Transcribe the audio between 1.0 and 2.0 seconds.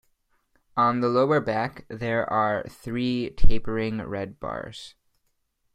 the lower back